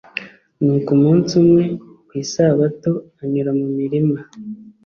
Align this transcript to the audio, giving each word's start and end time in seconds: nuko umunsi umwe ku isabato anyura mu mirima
nuko 0.63 0.89
umunsi 0.97 1.31
umwe 1.41 1.63
ku 2.07 2.13
isabato 2.23 2.91
anyura 3.21 3.51
mu 3.59 3.67
mirima 3.77 4.19